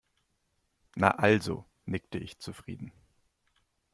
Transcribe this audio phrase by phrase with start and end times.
[0.95, 2.91] Na also, nickte ich zufrieden.